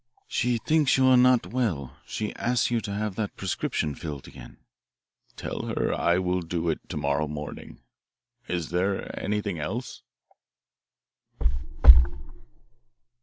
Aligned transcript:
"She 0.27 0.57
thinks 0.57 0.97
you 0.97 1.05
are 1.09 1.15
not 1.15 1.53
well. 1.53 1.97
She 2.07 2.35
asks 2.35 2.71
you 2.71 2.81
to 2.81 2.91
have 2.91 3.13
that 3.17 3.35
prescription 3.35 3.93
filled 3.93 4.27
again." 4.27 4.57
"Tell 5.35 5.65
her 5.67 5.93
I 5.93 6.17
will 6.17 6.41
do 6.41 6.69
it 6.71 6.79
to 6.89 6.97
morrow 6.97 7.27
morning. 7.27 7.83
Is 8.47 8.69
there 8.71 9.13
anything 9.23 9.59
else?" 9.59 10.01